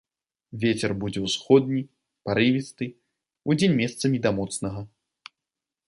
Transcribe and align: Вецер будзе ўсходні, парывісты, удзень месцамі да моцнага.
Вецер 0.61 0.91
будзе 1.03 1.19
ўсходні, 1.25 1.81
парывісты, 2.29 2.85
удзень 3.53 3.79
месцамі 3.83 4.17
да 4.25 4.29
моцнага. 4.41 4.81